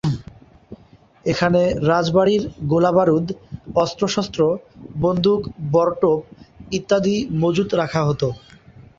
এখানে 1.25 1.61
রাজবাড়ির 1.89 2.41
গোলা-বারুদ, 2.71 3.25
অস্ত্র-শস্ত্র, 3.75 4.41
বন্দুক-বরটোপ 5.01 6.19
ইত্যাদি 6.71 7.15
মজুত 7.41 7.67
করে 7.69 7.79
রাখা 7.81 8.01
হত। 8.07 8.21